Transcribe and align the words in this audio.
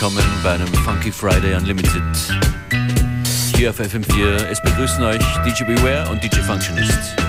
willkommen 0.00 0.24
bei 0.42 0.52
einem 0.52 0.66
Funky 0.66 1.12
Friday 1.12 1.54
Unlimited. 1.54 2.02
Hier 3.54 3.68
auf 3.68 3.78
FM4. 3.78 4.46
Es 4.50 4.62
begrüßen 4.62 5.04
euch 5.04 5.22
DJ 5.44 5.64
Beware 5.64 6.08
und 6.08 6.24
DJ 6.24 6.40
Functionist. 6.40 7.19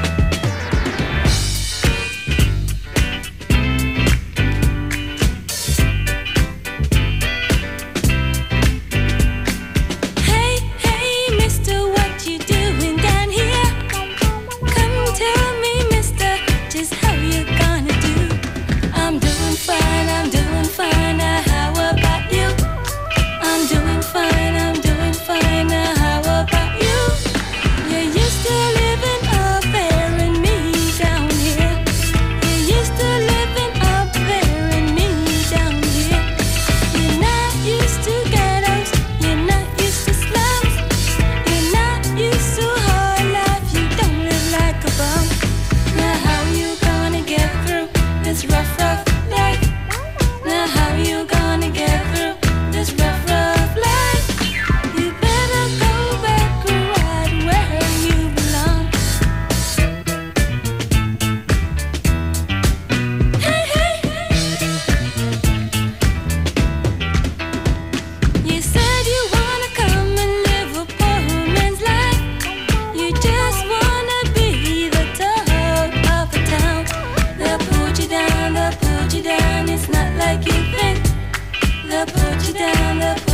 down 82.62 83.00
the 83.00 83.31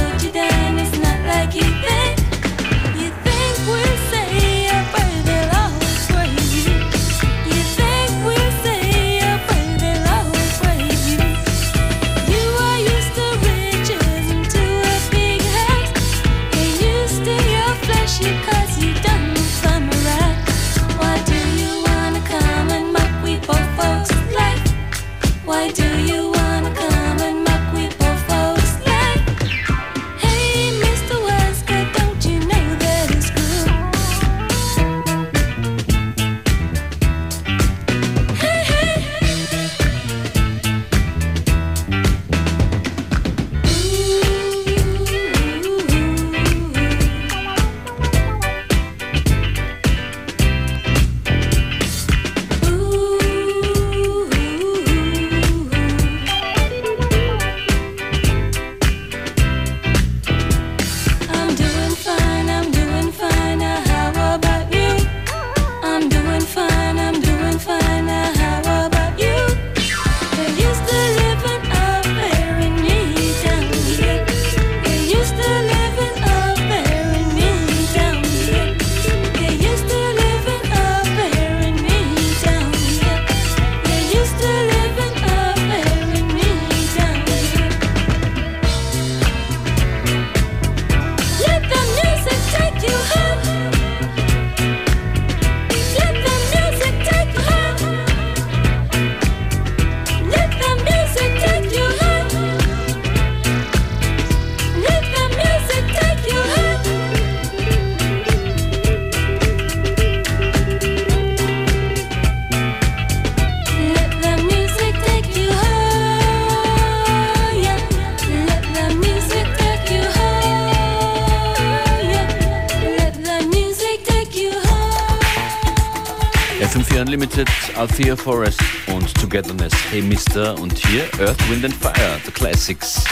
Althea 127.75 128.15
Forest 128.15 128.59
und 128.87 129.13
Togetherness, 129.13 129.71
Hey 129.91 130.01
Mister 130.01 130.57
und 130.59 130.75
hier 130.75 131.03
Earth, 131.19 131.37
Wind 131.49 131.65
and 131.65 131.73
Fire, 131.75 132.19
The 132.25 132.31
Classics, 132.31 133.03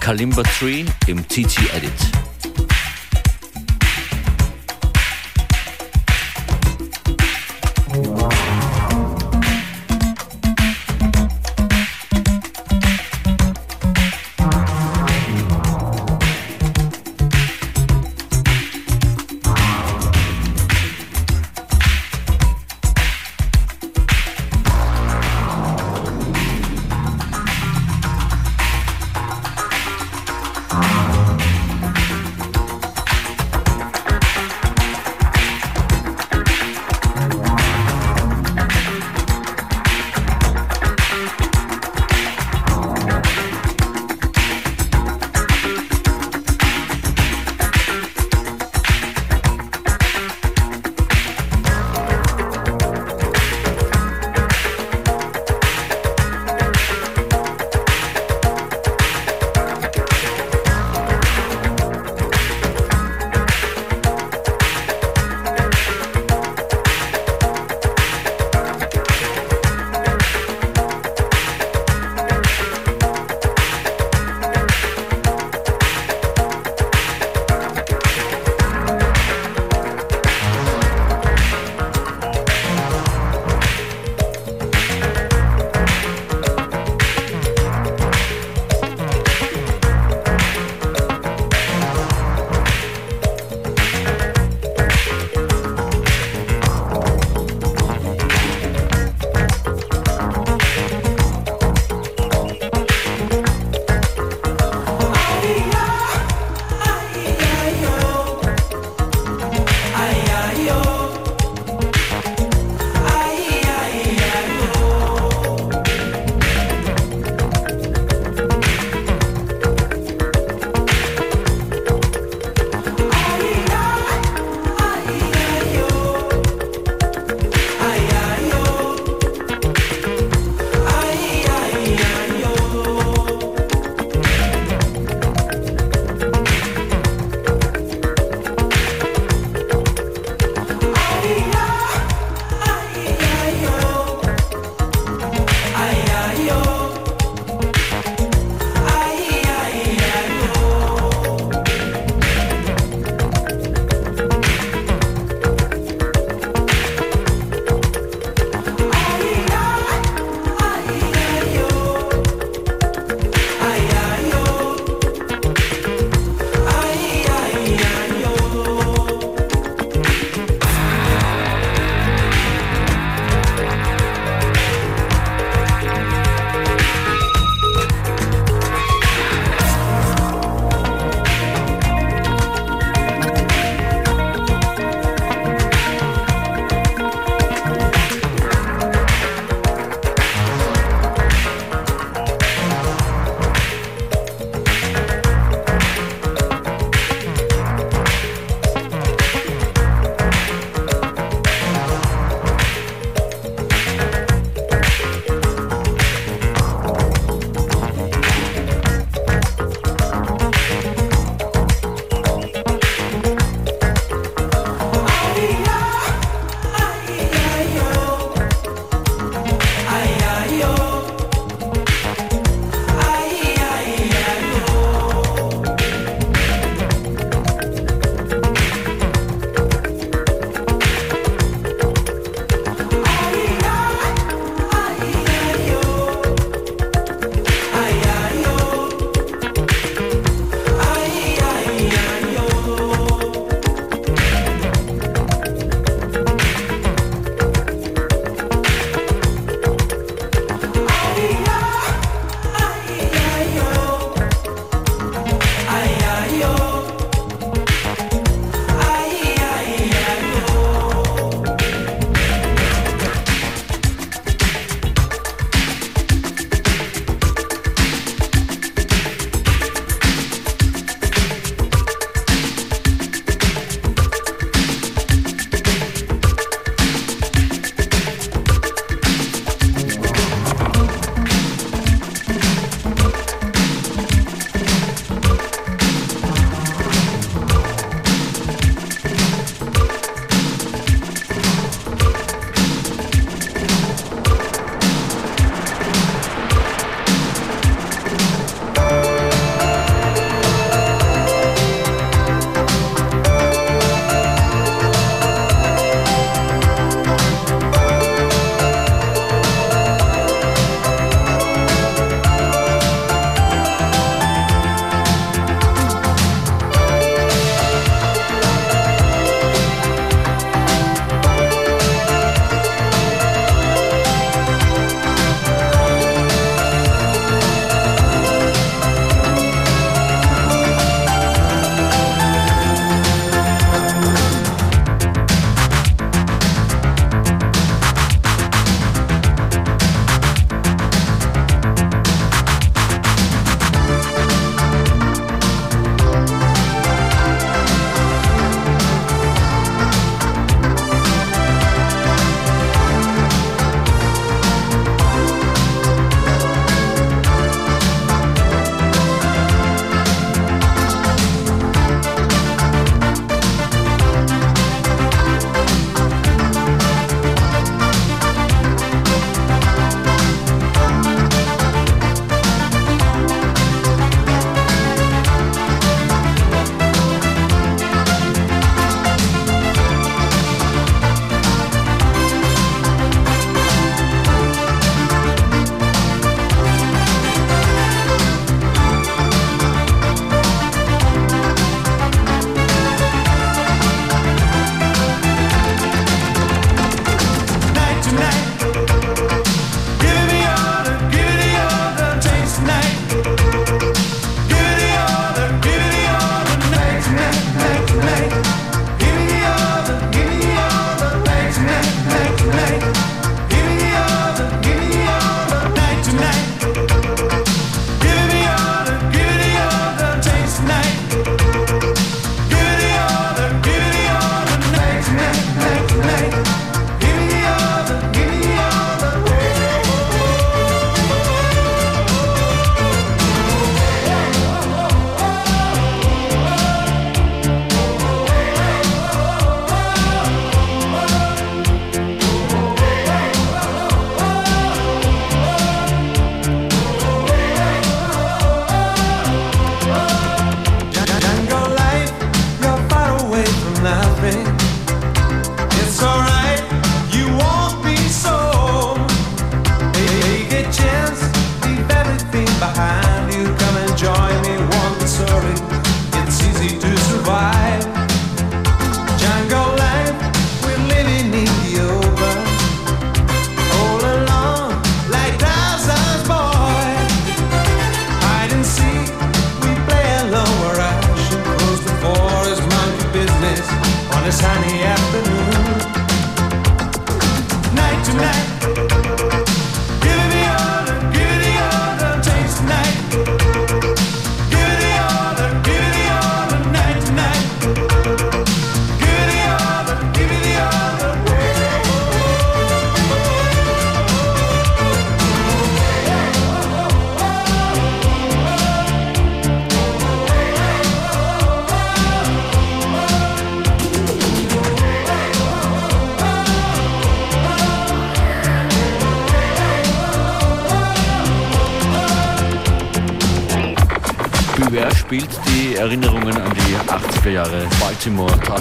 Kalimba 0.00 0.42
Tree 0.44 0.86
im 1.06 1.26
TT 1.28 1.58
Edit. 1.74 2.29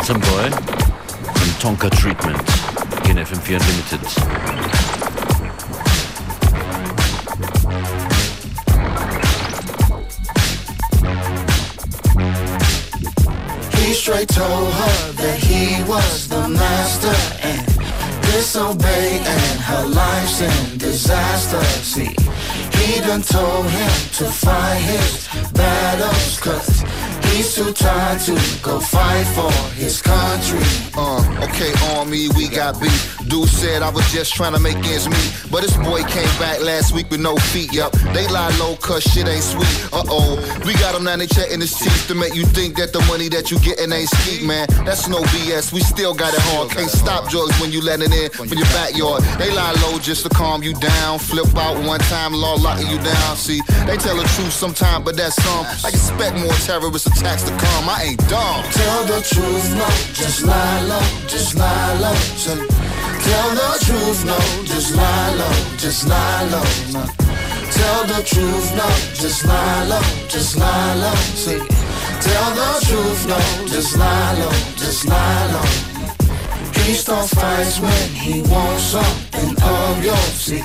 Tarzan 0.09 0.21
Boy 0.21 0.45
und 0.45 1.59
Tonka 1.61 1.89
Treatment 1.91 2.39
in 3.07 3.17
FM4 3.17 3.59
Unlimited. 3.59 3.99
He 13.77 13.93
straight 13.93 14.29
told 14.29 14.73
her 14.73 15.11
that 15.13 15.37
he 15.37 15.83
was 15.83 16.27
the 16.27 16.47
master 16.47 17.15
and 17.43 17.67
disobey 18.33 19.19
and 19.23 19.59
her 19.59 19.85
life's 19.89 20.41
in 20.41 20.77
disaster. 20.79 21.61
See, 21.83 22.15
he 22.79 22.99
done 23.01 23.21
told 23.21 23.67
him 23.67 23.91
to 24.17 24.25
fight 24.25 24.77
his 24.77 25.27
battles 25.53 26.39
cause 26.39 26.78
He's 27.31 27.55
too 27.55 27.71
tired 27.73 28.19
to 28.21 28.33
go 28.61 28.79
fight 28.79 29.25
for 29.35 29.51
his 29.75 30.01
country. 30.01 30.59
Uh, 30.95 31.45
okay, 31.45 31.71
army, 31.95 32.29
we 32.35 32.47
got 32.49 32.79
beef. 32.81 33.18
Dude 33.29 33.47
said 33.47 33.83
I 33.83 33.91
was 33.91 34.11
just 34.11 34.33
trying 34.33 34.53
to 34.53 34.59
make 34.59 34.75
ends 34.89 35.07
meet. 35.07 35.51
But 35.51 35.61
this 35.61 35.77
boy 35.77 36.01
came 36.09 36.33
back 36.41 36.61
last 36.61 36.93
week 36.95 37.11
with 37.11 37.21
no 37.21 37.37
feet, 37.53 37.71
yup. 37.71 37.91
They 38.13 38.27
lie 38.27 38.49
low 38.57 38.75
cause 38.77 39.03
shit 39.03 39.27
ain't 39.27 39.43
sweet. 39.43 39.69
Uh-oh. 39.93 40.41
We 40.65 40.73
got 40.73 40.95
him 40.95 41.03
now, 41.03 41.15
they 41.15 41.27
chatting 41.27 41.61
his 41.61 41.77
teeth 41.77 42.07
to 42.07 42.15
make 42.15 42.33
you 42.33 42.45
think 42.45 42.75
that 42.77 42.91
the 42.91 43.01
money 43.05 43.29
that 43.29 43.51
you 43.51 43.59
getting 43.59 43.91
ain't 43.91 44.09
skeet, 44.09 44.41
man. 44.43 44.65
That's 44.83 45.07
no 45.07 45.21
BS. 45.29 45.71
We 45.71 45.81
still 45.81 46.15
got 46.15 46.33
it 46.33 46.41
hard. 46.49 46.71
Can't 46.71 46.89
stop 46.89 47.29
drugs 47.29 47.53
when 47.61 47.71
you 47.71 47.81
let 47.81 48.01
it 48.01 48.11
in 48.11 48.31
from 48.31 48.57
your 48.57 48.65
backyard. 48.73 49.21
They 49.37 49.53
lie 49.53 49.77
low 49.85 49.99
just 49.99 50.23
to 50.23 50.29
calm 50.29 50.63
you 50.63 50.73
down. 50.73 51.19
Flip 51.19 51.45
out 51.55 51.77
one 51.85 51.99
time, 52.09 52.33
law 52.33 52.55
locking 52.55 52.87
you 52.87 52.97
down. 52.97 53.37
See, 53.37 53.61
they 53.85 53.97
tell 53.97 54.17
the 54.17 54.25
truth 54.33 54.53
sometimes, 54.53 55.05
but 55.05 55.15
that's 55.15 55.35
some. 55.43 55.65
I 55.85 55.89
expect 55.93 56.33
more 56.37 56.57
terrorist 56.65 57.05
attacks 57.05 57.43
to 57.43 57.51
come. 57.51 57.89
I 57.89 58.09
ain't 58.09 58.27
dumb. 58.27 58.63
Tell 58.73 59.05
the 59.05 59.21
truth, 59.21 59.69
no, 59.77 59.87
just 60.17 60.41
lie 60.43 60.81
low, 60.81 61.27
just 61.27 61.55
lie 61.55 61.93
low. 62.01 62.78
Tell 63.29 63.51
the 63.53 63.85
truth, 63.85 64.25
no, 64.25 64.39
just 64.65 64.95
lie 64.95 65.35
low, 65.35 65.77
just 65.77 66.07
lie 66.07 66.43
low. 66.49 66.63
Tell 67.77 68.03
the 68.07 68.23
truth, 68.25 68.73
no, 68.75 68.89
just 69.13 69.45
lie 69.45 69.83
low, 69.85 70.01
just 70.27 70.57
lie 70.57 70.95
low. 70.95 71.13
See, 71.37 71.59
tell 72.25 72.49
the 72.59 72.71
truth, 72.87 73.27
no, 73.27 73.37
just 73.67 73.95
lie 73.99 74.33
low, 74.39 74.49
just 74.81 75.07
lie 75.07 75.45
low. 75.53 75.69
He 76.81 76.93
starts 76.95 77.31
fights 77.35 77.79
when 77.79 78.09
he 78.09 78.41
wants 78.49 78.83
something 78.97 79.51
of 79.61 80.03
your 80.03 80.25
See, 80.33 80.63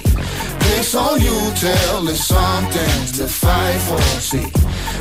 picks 0.60 0.94
on 0.94 1.20
you, 1.20 1.36
tell 1.56 2.08
him 2.08 2.16
something 2.16 2.96
to 3.18 3.26
fight 3.28 3.80
for. 3.88 4.00
See, 4.20 4.48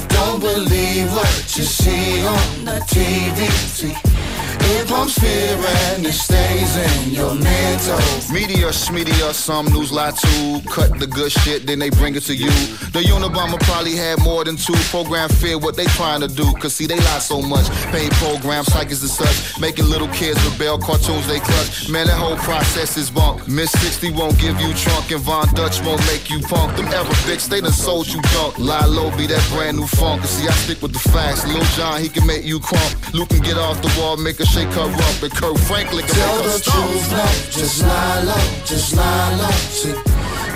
don't 0.09 0.41
believe 0.41 1.09
what 1.15 1.57
you 1.57 1.63
see 1.63 2.25
on 2.27 2.65
the 2.65 2.77
TV. 2.91 3.49
See. 3.77 4.32
It 4.65 4.87
pumps 4.87 5.19
fear 5.19 5.57
and 5.91 6.05
it 6.05 6.13
stays 6.13 6.75
in 6.77 7.13
your 7.13 7.35
mental. 7.35 7.99
Media, 8.33 8.69
schmedia, 8.69 9.33
some 9.33 9.65
news 9.67 9.91
lie 9.91 10.11
too. 10.11 10.61
Cut 10.69 10.99
the 10.99 11.07
good 11.07 11.31
shit, 11.31 11.67
then 11.67 11.79
they 11.79 11.89
bring 11.89 12.15
it 12.15 12.23
to 12.23 12.35
you. 12.35 12.49
The 12.93 13.03
Unabomber 13.11 13.59
probably 13.61 13.95
had 13.95 14.21
more 14.21 14.43
than 14.43 14.55
two. 14.55 14.75
Program 14.89 15.29
fear 15.29 15.57
what 15.57 15.75
they 15.75 15.85
trying 15.85 16.21
to 16.21 16.27
do. 16.27 16.51
Cause 16.53 16.75
see, 16.75 16.87
they 16.87 16.97
lie 16.97 17.19
so 17.19 17.41
much. 17.41 17.69
Paid 17.91 18.11
programs, 18.13 18.71
psychics 18.71 19.01
and 19.01 19.11
such. 19.11 19.59
Making 19.59 19.85
little 19.85 20.07
kids 20.09 20.39
rebel, 20.47 20.77
cartoons 20.77 21.27
they 21.27 21.39
clutch. 21.39 21.89
Man, 21.89 22.07
that 22.07 22.17
whole 22.17 22.37
process 22.37 22.97
is 22.97 23.09
bunk. 23.09 23.47
Miss 23.47 23.71
60 23.71 24.11
won't 24.11 24.37
give 24.39 24.59
you 24.61 24.73
trunk, 24.73 25.11
and 25.11 25.21
Von 25.21 25.47
Dutch 25.53 25.81
won't 25.81 26.01
make 26.07 26.29
you 26.29 26.39
punk. 26.41 26.75
Them 26.77 26.87
Arabics, 26.87 27.47
they 27.49 27.61
done 27.61 27.71
sold 27.73 28.07
you 28.07 28.21
junk. 28.33 28.57
Lie 28.59 28.85
low, 28.85 29.15
be 29.17 29.27
that 29.27 29.43
brand 29.51 29.77
new 29.77 29.87
funk. 29.87 30.23
See, 30.23 30.47
I 30.47 30.51
stick 30.51 30.81
with 30.81 30.93
the 30.93 30.99
facts. 30.99 31.45
Lil 31.47 31.63
Jon, 31.75 32.01
he 32.01 32.09
can 32.09 32.25
make 32.25 32.45
you 32.45 32.59
crump. 32.59 33.13
Luke 33.13 33.29
can 33.29 33.41
get 33.41 33.57
off 33.57 33.81
the 33.81 33.91
wall, 33.99 34.17
make 34.17 34.39
a 34.39 34.45
shake 34.53 34.73
her 34.77 34.85
up, 34.85 35.23
and 35.23 35.33
Kirk 35.33 35.57
Franklin 35.65 36.05
can 36.05 36.13
Tell 36.13 36.43
the 36.43 36.59
truth, 36.61 37.05
no, 37.09 37.25
just 37.49 37.81
lie 37.81 38.21
low, 38.21 38.45
just 38.69 38.95
lie 38.95 39.35
low. 39.41 39.57
See, 39.81 39.97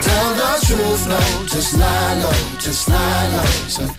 tell 0.06 0.30
the 0.38 0.52
truth, 0.68 1.04
no, 1.10 1.22
just 1.50 1.74
lie 1.82 2.14
low, 2.22 2.38
just 2.60 2.90
lie 2.90 3.28
low. 3.34 3.52
See, 3.74 3.90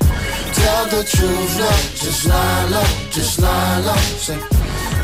tell 0.58 0.84
the 0.94 1.02
truth, 1.02 1.52
no, 1.58 1.70
just 1.98 2.26
lie 2.26 2.64
low, 2.74 2.88
just 3.10 3.40
lie 3.40 3.78
low. 3.86 4.02
See, 4.22 4.40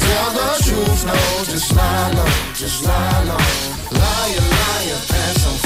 tell 0.07 0.31
the 0.39 0.49
truth, 0.63 1.01
no, 1.11 1.19
just 1.51 1.75
lie 1.75 2.11
low, 2.15 2.33
just 2.55 2.85
lie 2.87 3.25
low. 3.29 3.45
Liar, 3.99 4.47
liar, 4.55 5.01
pants 5.11 5.47
on 5.49 5.64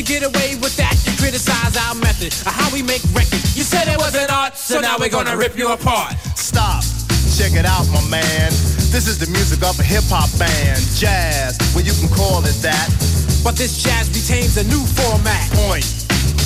you 0.00 0.06
get 0.06 0.24
away 0.24 0.56
with 0.64 0.72
that? 0.80 0.96
You 1.04 1.12
criticize 1.20 1.76
our 1.76 1.94
method 1.94 2.32
of 2.48 2.52
how 2.56 2.72
we 2.72 2.80
make 2.80 3.04
records. 3.12 3.52
You 3.52 3.62
said 3.62 3.84
it 3.84 3.98
wasn't 3.98 4.32
art, 4.32 4.56
so 4.56 4.80
now 4.80 4.96
we're 4.96 5.12
gonna 5.12 5.36
rip 5.36 5.58
you 5.58 5.68
apart. 5.72 6.16
Stop, 6.40 6.80
check 7.36 7.52
it 7.52 7.68
out, 7.68 7.84
my 7.92 8.00
man. 8.08 8.48
This 8.88 9.04
is 9.04 9.18
the 9.18 9.28
music 9.28 9.60
of 9.60 9.78
a 9.78 9.84
hip 9.84 10.04
hop 10.08 10.32
band, 10.40 10.80
jazz. 10.96 11.60
Well, 11.76 11.84
you 11.84 11.92
can 11.92 12.08
call 12.08 12.40
it 12.48 12.56
that. 12.64 12.88
But 13.44 13.60
this 13.60 13.82
jazz 13.84 14.08
retains 14.08 14.56
a 14.56 14.64
new 14.64 14.80
format. 14.96 15.52
Point 15.68 15.84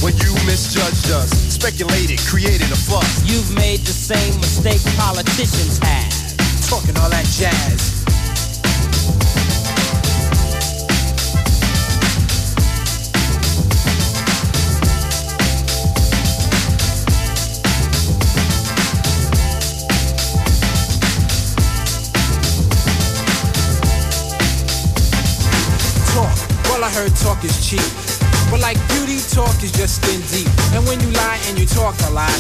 when 0.03 0.19
you 0.19 0.35
misjudged 0.51 1.15
us, 1.15 1.31
speculated, 1.55 2.19
created 2.27 2.67
a 2.75 2.79
fuss. 2.91 3.23
You've 3.23 3.55
made 3.55 3.87
the 3.87 3.95
same 3.95 4.35
mistake 4.43 4.83
politicians 4.99 5.79
have. 5.79 6.11
Talking 6.67 6.99
all 6.99 7.11
that 7.11 7.27
jazz. 7.31 7.94
Talk. 26.85 26.93
I 26.93 27.01
heard 27.01 27.17
talk 27.17 27.45
is 27.45 27.57
cheap. 27.65 27.81
But 28.51 28.61
like 28.61 28.77
beauty, 28.89 29.17
talk 29.33 29.57
is 29.63 29.73
just 29.73 30.03
skin 30.03 30.21
deep. 30.29 30.53
And 30.77 30.85
when 30.87 31.01
you 31.01 31.09
lie 31.17 31.41
and 31.49 31.59
you 31.59 31.67
talk 31.67 31.97
a 32.09 32.11
lot, 32.11 32.31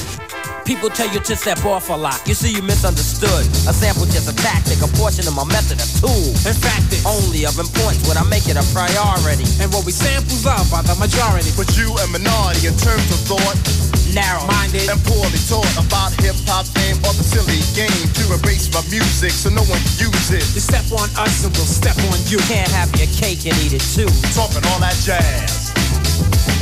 People 0.64 0.88
tell 0.88 1.12
you 1.12 1.20
to 1.20 1.36
step 1.36 1.62
off 1.66 1.90
a 1.90 1.92
lot. 1.92 2.26
You 2.26 2.32
see, 2.32 2.48
you 2.50 2.62
misunderstood. 2.62 3.44
A 3.68 3.72
sample 3.76 4.06
just 4.06 4.32
a 4.32 4.36
tactic, 4.36 4.80
a 4.80 4.88
portion 4.96 5.28
of 5.28 5.36
my 5.36 5.44
method, 5.44 5.76
a 5.76 5.84
tool. 6.00 6.32
in 6.48 6.56
fact, 6.56 6.88
it's 6.88 7.04
Only 7.04 7.44
of 7.44 7.60
importance 7.60 8.00
when 8.08 8.16
I 8.16 8.24
make 8.24 8.48
it 8.48 8.56
a 8.56 8.64
priority. 8.72 9.44
and 9.60 9.68
what 9.76 9.84
we 9.84 9.92
samples 9.92 10.44
love 10.44 10.64
by 10.72 10.80
the 10.80 10.96
majority. 10.96 11.52
But 11.52 11.68
you 11.76 11.92
a 12.00 12.08
minority 12.08 12.64
in 12.64 12.76
terms 12.80 13.04
of 13.12 13.20
thought 13.28 13.60
Narrow. 14.14 14.46
Minded. 14.46 14.88
and 14.88 15.02
poorly 15.02 15.40
taught 15.50 15.66
about 15.74 16.14
hip 16.22 16.38
hop 16.46 16.66
fame 16.70 16.96
or 17.02 17.12
the 17.18 17.26
silly 17.26 17.58
game 17.74 18.06
to 18.14 18.22
erase 18.38 18.70
my 18.70 18.80
music 18.86 19.32
so 19.34 19.50
no 19.50 19.62
one 19.66 19.82
can 19.82 20.06
use 20.06 20.30
it. 20.30 20.46
You 20.54 20.62
step 20.62 20.86
on 20.94 21.10
us 21.18 21.42
and 21.42 21.52
we'll 21.58 21.66
step 21.66 21.98
on 22.10 22.18
you. 22.30 22.38
Can't 22.46 22.70
have 22.70 22.94
your 22.94 23.10
cake 23.10 23.42
and 23.44 23.58
eat 23.66 23.74
it 23.74 23.82
too. 23.82 24.06
Talking 24.30 24.62
all 24.70 24.78
that 24.78 24.94
jazz. 25.02 26.53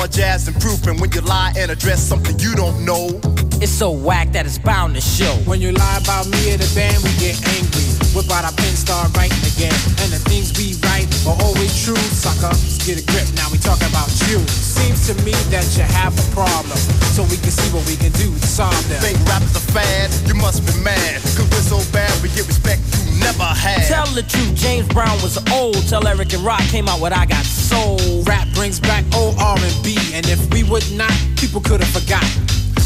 More 0.00 0.08
jazz 0.08 0.46
than 0.46 0.54
proof, 0.54 0.86
and 0.86 0.98
when 0.98 1.12
you 1.12 1.20
lie 1.20 1.52
and 1.58 1.70
address 1.70 2.00
something 2.00 2.32
you 2.40 2.56
don't 2.56 2.86
know. 2.88 3.20
It's 3.60 3.68
so 3.70 3.92
whack 3.92 4.32
that 4.32 4.46
it's 4.46 4.56
bound 4.56 4.94
to 4.94 5.02
show. 5.02 5.36
When 5.44 5.60
you 5.60 5.72
lie 5.72 6.00
about 6.00 6.24
me 6.24 6.40
or 6.48 6.56
the 6.56 6.70
band, 6.72 6.96
we 7.04 7.12
get 7.20 7.36
angry. 7.60 7.84
Whip 8.16 8.24
out 8.32 8.48
our 8.48 8.56
pen, 8.56 8.72
start 8.80 9.12
writing 9.12 9.44
again. 9.44 9.76
And 10.00 10.08
the 10.08 10.22
things 10.24 10.56
we 10.56 10.72
write 10.88 11.04
are 11.28 11.36
always 11.44 11.68
true, 11.84 12.00
sucker. 12.16 12.48
Let's 12.48 12.80
get 12.80 12.96
a 12.96 13.04
grip, 13.12 13.28
now 13.36 13.52
we 13.52 13.60
talking 13.60 13.92
about 13.92 14.08
you. 14.24 14.40
Seems 14.48 15.04
to 15.12 15.14
me 15.20 15.36
that 15.52 15.68
you 15.76 15.84
have 15.84 16.16
a 16.16 16.26
problem. 16.32 16.80
So 17.12 17.20
we 17.28 17.36
can 17.36 17.52
see 17.52 17.68
what 17.68 17.84
we 17.84 18.00
can 18.00 18.12
do 18.16 18.32
to 18.32 18.48
solve 18.48 18.80
them. 18.88 19.04
Think 19.04 19.20
rap 19.28 19.44
is 19.44 19.52
a 19.52 19.64
fad? 19.76 20.08
You 20.24 20.34
must 20.40 20.64
be 20.64 20.72
mad. 20.80 21.20
Cause 21.36 21.44
we're 21.52 21.68
so 21.76 21.78
bad, 21.92 22.08
we 22.24 22.32
get 22.32 22.48
respect 22.48 22.80
you 23.04 23.09
never 23.20 23.44
had. 23.44 23.86
Tell 23.86 24.06
the 24.14 24.22
truth, 24.22 24.54
James 24.54 24.88
Brown 24.88 25.20
was 25.22 25.38
old. 25.52 25.76
Tell 25.88 26.06
Eric 26.06 26.32
and 26.32 26.42
Rock 26.42 26.62
came 26.72 26.88
out 26.88 27.00
with 27.00 27.12
I 27.12 27.26
Got 27.26 27.44
Soul. 27.44 27.98
Rap 28.24 28.48
brings 28.54 28.80
back 28.80 29.04
old 29.14 29.38
R&B, 29.38 29.96
and 30.14 30.26
if 30.26 30.40
we 30.52 30.64
would 30.64 30.84
not, 30.92 31.12
people 31.36 31.60
could 31.60 31.80
have 31.80 31.92
forgotten. 31.92 32.42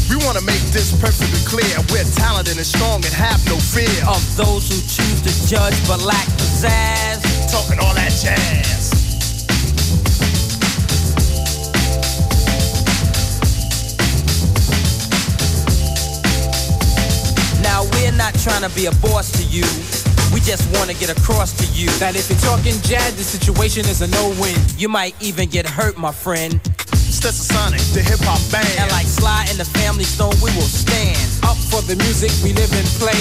We 0.09 0.17
wanna 0.23 0.41
make 0.41 0.61
this 0.69 0.93
perfectly 1.01 1.41
clear. 1.49 1.73
We're 1.91 2.05
talented 2.15 2.57
and 2.57 2.65
strong 2.65 3.03
and 3.03 3.13
have 3.13 3.43
no 3.47 3.57
fear. 3.57 3.89
Of 4.07 4.21
those 4.37 4.69
who 4.69 4.77
choose 4.85 5.21
to 5.25 5.31
judge 5.49 5.75
but 5.87 5.99
lack 6.01 6.27
pizzazz. 6.37 7.19
talking 7.51 7.79
all 7.79 7.93
that 7.95 8.11
jazz. 8.11 8.93
Now 17.63 17.83
we're 17.93 18.11
not 18.11 18.33
trying 18.35 18.61
to 18.61 18.73
be 18.75 18.85
a 18.85 18.91
boss 19.01 19.31
to 19.31 19.43
you. 19.43 19.94
We 20.35 20.41
just 20.41 20.67
want 20.75 20.91
to 20.91 20.97
get 20.99 21.07
across 21.07 21.55
to 21.63 21.65
you. 21.71 21.87
That 21.95 22.19
if 22.19 22.27
you're 22.27 22.43
talking 22.43 22.75
jazz, 22.83 23.15
the 23.15 23.23
situation 23.23 23.87
is 23.87 24.03
a 24.03 24.07
no-win. 24.11 24.59
You 24.75 24.91
might 24.91 25.15
even 25.23 25.47
get 25.47 25.63
hurt, 25.63 25.95
my 25.95 26.11
friend. 26.11 26.59
Stetsasonic, 26.91 27.79
the 27.95 28.03
hip 28.03 28.19
hop 28.19 28.43
band. 28.51 28.67
And 28.75 28.91
like 28.91 29.07
Sly 29.07 29.47
and 29.47 29.55
the 29.55 29.63
Family 29.63 30.03
Stone, 30.03 30.35
we 30.43 30.51
will 30.59 30.67
stand. 30.67 31.23
Up 31.47 31.55
for 31.71 31.79
the 31.87 31.95
music 32.03 32.35
we 32.43 32.51
live 32.51 32.67
and 32.75 32.83
play. 32.99 33.15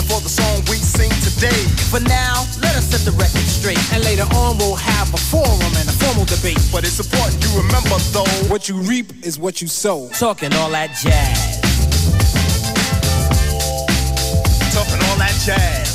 and 0.00 0.08
for 0.08 0.24
the 0.24 0.32
song 0.32 0.64
we 0.72 0.80
sing 0.80 1.12
today. 1.20 1.60
For 1.92 2.00
now, 2.08 2.48
let 2.64 2.80
us 2.80 2.88
set 2.88 3.04
the 3.04 3.12
record 3.20 3.44
straight. 3.44 3.76
And 3.92 4.00
later 4.08 4.24
on, 4.32 4.56
we'll 4.56 4.80
have 4.80 5.12
a 5.12 5.20
forum 5.28 5.60
and 5.76 5.84
a 5.84 5.96
formal 6.00 6.24
debate. 6.24 6.64
But 6.72 6.88
it's 6.88 6.96
important 6.96 7.44
you 7.44 7.52
remember 7.60 8.00
though. 8.16 8.32
What 8.48 8.72
you 8.72 8.80
reap 8.88 9.12
is 9.20 9.36
what 9.36 9.60
you 9.60 9.68
sow. 9.68 10.08
Talking 10.16 10.56
all 10.56 10.72
that 10.72 10.96
jazz. 10.96 11.60
Talking 14.72 15.00
all 15.12 15.18
that 15.20 15.36
jazz. 15.44 15.87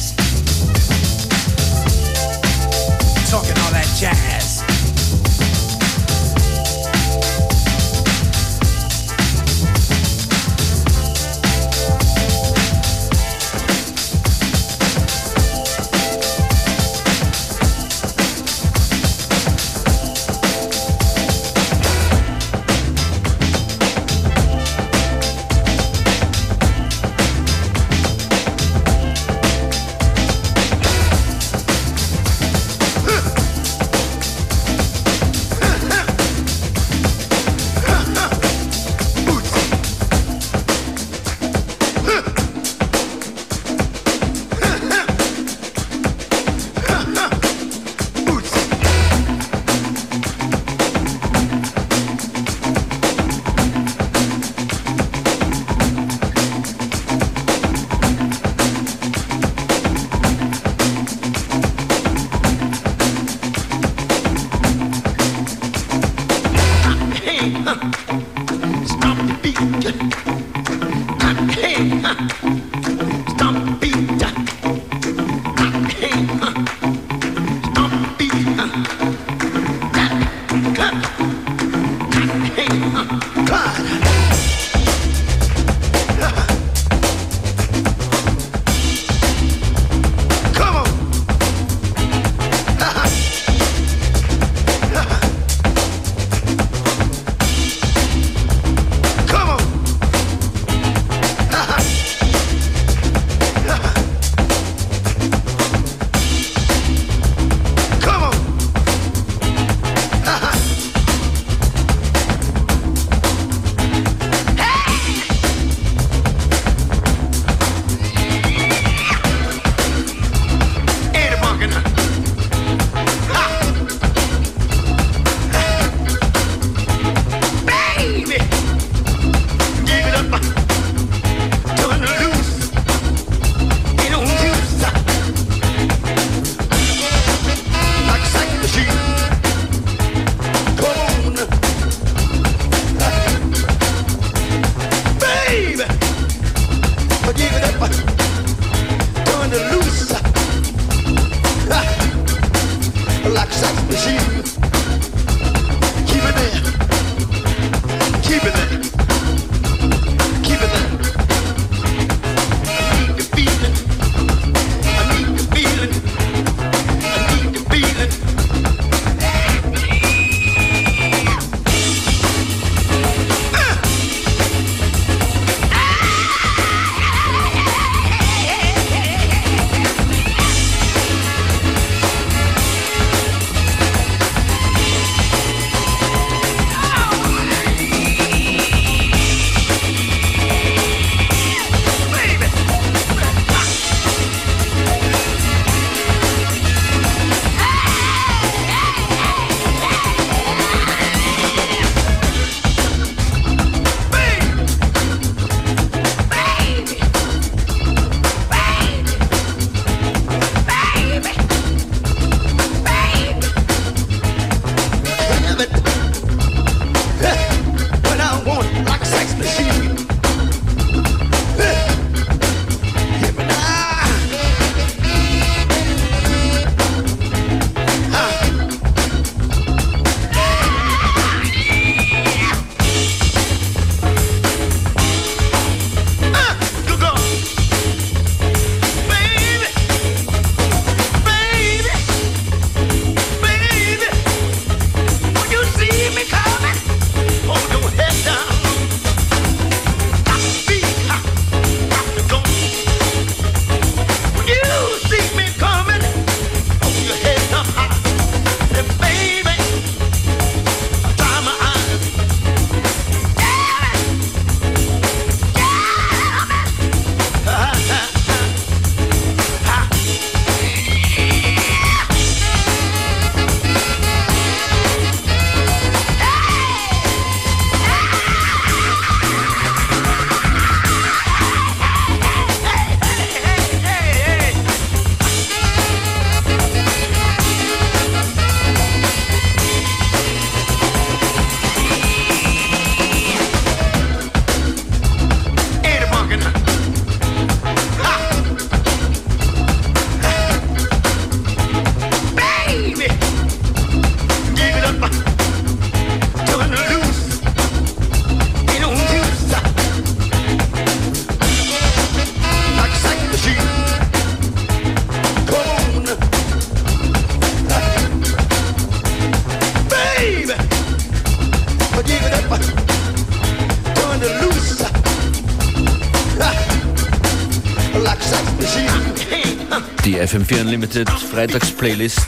FM4 330.44 330.62
Unlimited 330.62 331.10
Freitags-Playlist 331.10 332.28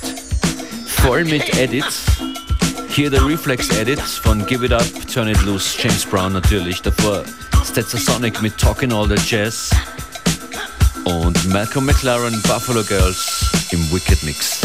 voll 0.85 1.25
mit 1.25 1.57
Edits. 1.57 2.03
Hier 2.87 3.09
der 3.09 3.25
Reflex-Edit 3.25 3.99
von 3.99 4.45
Give 4.45 4.65
It 4.65 4.71
Up, 4.71 4.85
Turn 5.13 5.27
It 5.27 5.41
Loose, 5.43 5.77
James 5.81 6.05
Brown 6.05 6.31
natürlich. 6.31 6.81
Davor 6.81 7.23
Sonic 7.73 8.41
mit 8.41 8.57
Talking 8.57 8.93
All 8.93 9.07
the 9.07 9.15
Jazz 9.27 9.71
und 11.03 11.45
Malcolm 11.49 11.85
McLaren, 11.85 12.41
Buffalo 12.43 12.83
Girls 12.83 13.45
im 13.71 13.91
Wicked 13.91 14.23
Mix. 14.23 14.64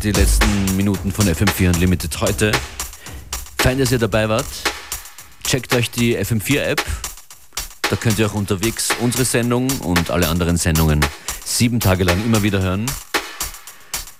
Sind 0.00 0.16
die 0.16 0.20
letzten 0.20 0.76
Minuten 0.76 1.10
von 1.10 1.26
FM4 1.26 1.74
Unlimited 1.74 2.20
heute. 2.20 2.52
Fein, 3.58 3.78
dass 3.78 3.90
ihr 3.90 3.98
dabei 3.98 4.28
wart. 4.28 4.46
Checkt 5.44 5.74
euch 5.74 5.90
die 5.90 6.16
FM4-App. 6.16 6.84
Da 7.90 7.96
könnt 7.96 8.18
ihr 8.18 8.26
auch 8.26 8.34
unterwegs 8.34 8.90
unsere 9.00 9.24
Sendung 9.24 9.68
und 9.80 10.10
alle 10.10 10.28
anderen 10.28 10.56
Sendungen 10.56 11.04
sieben 11.44 11.80
Tage 11.80 12.04
lang 12.04 12.24
immer 12.24 12.42
wieder 12.42 12.60
hören. 12.60 12.86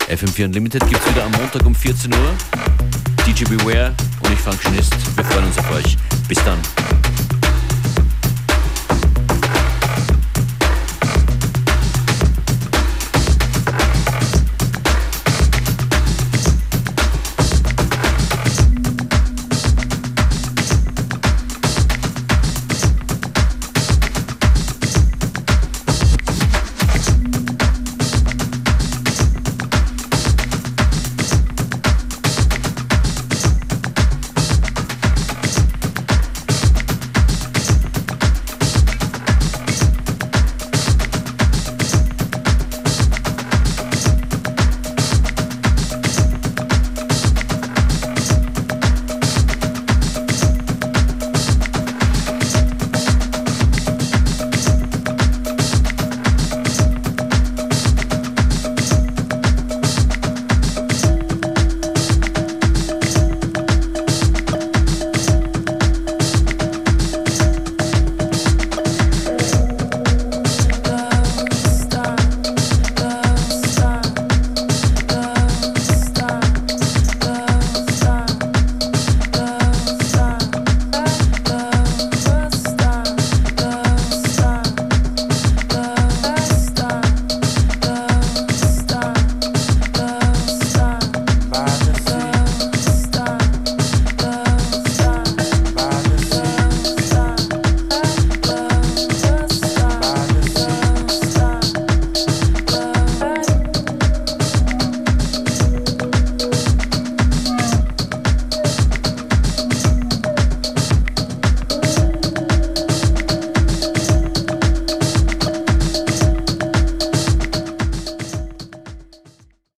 FM4 0.09 0.47
Unlimited 0.47 0.89
gibt 0.89 1.01
es 1.01 1.15
wieder 1.15 1.25
am 1.25 1.33
Montag 1.33 1.65
um 1.65 1.75
14 1.75 2.13
Uhr. 2.13 2.35
DJ 3.27 3.45
Beware 3.45 3.95
und 4.23 4.33
ich 4.33 4.39
Functionist. 4.41 4.95
Wir 5.17 5.25
freuen 5.25 5.45
uns 5.45 5.59
auf 5.59 5.71
euch. 5.73 5.97
Bis 6.27 6.39
dann. 6.45 6.59